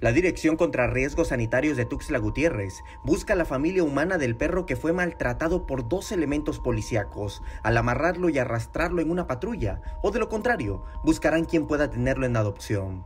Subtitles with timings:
[0.00, 4.64] La Dirección contra Riesgos Sanitarios de Tuxtla Gutiérrez busca a la familia humana del perro
[4.64, 10.10] que fue maltratado por dos elementos policíacos al amarrarlo y arrastrarlo en una patrulla, o
[10.10, 13.04] de lo contrario, buscarán quien pueda tenerlo en adopción.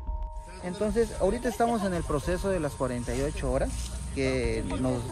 [0.62, 3.70] Entonces, ahorita estamos en el proceso de las 48 horas
[4.14, 5.02] que nos,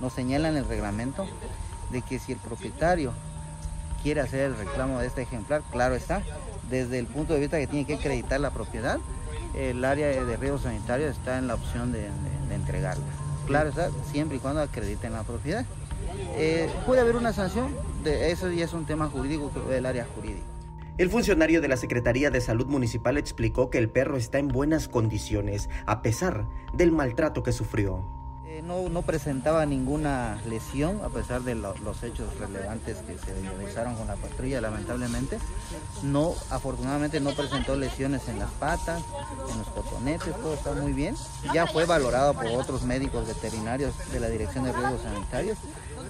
[0.00, 1.26] nos señala en el reglamento
[1.92, 3.12] de que si el propietario
[4.02, 6.22] quiere hacer el reclamo de este ejemplar, claro está,
[6.70, 8.98] desde el punto de vista que tiene que acreditar la propiedad,
[9.54, 12.08] el área de riesgo sanitario está en la opción de,
[12.54, 13.04] entregarla.
[13.46, 15.64] Claro está, siempre y cuando acrediten la propiedad.
[16.36, 20.46] Eh, puede haber una sanción, de eso ya es un tema jurídico del área jurídica.
[20.98, 24.88] El funcionario de la Secretaría de Salud Municipal explicó que el perro está en buenas
[24.88, 28.02] condiciones, a pesar del maltrato que sufrió.
[28.48, 34.06] Eh, no, presentaba ninguna lesión a pesar de los hechos relevantes que se realizaron con
[34.06, 35.38] la patrulla, lamentablemente.
[36.04, 39.02] No, afortunadamente no presentó lesiones en las patas,
[39.50, 41.16] en los cotonetes, todo está muy bien.
[41.52, 45.58] Ya fue valorado por otros médicos veterinarios de la Dirección de Riesgos Sanitarios,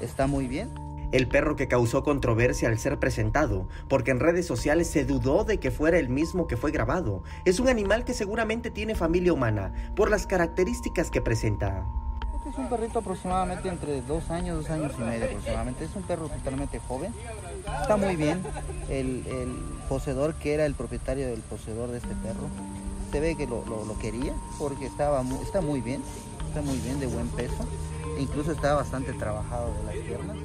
[0.03, 0.71] está muy bien.
[1.12, 5.59] El perro que causó controversia al ser presentado, porque en redes sociales se dudó de
[5.59, 9.73] que fuera el mismo que fue grabado, es un animal que seguramente tiene familia humana
[9.95, 11.87] por las características que presenta.
[12.48, 15.84] Es un perrito aproximadamente entre dos años, dos años y medio aproximadamente.
[15.84, 17.12] Es un perro totalmente joven.
[17.83, 18.41] Está muy bien.
[18.88, 19.25] El,
[19.88, 22.48] poseedor, que era el propietario del poseedor de este perro,
[23.11, 23.64] se ve que lo,
[24.00, 26.03] quería porque estaba está muy bien.
[26.48, 27.66] Está muy bien, de buen peso.
[28.16, 30.36] E incluso está bastante trabajado de las piernas.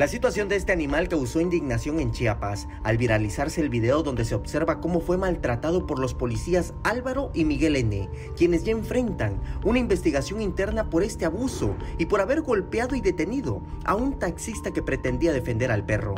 [0.00, 4.34] La situación de este animal causó indignación en Chiapas al viralizarse el video donde se
[4.34, 9.78] observa cómo fue maltratado por los policías Álvaro y Miguel N., quienes ya enfrentan una
[9.78, 14.82] investigación interna por este abuso y por haber golpeado y detenido a un taxista que
[14.82, 16.14] pretendía defender al perro.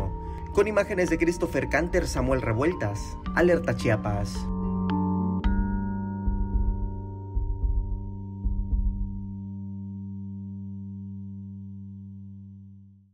[0.52, 4.46] Con imágenes de Christopher Canter, Samuel Revueltas, Alerta Chiapas.